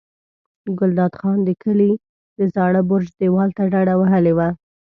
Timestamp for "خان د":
1.19-1.49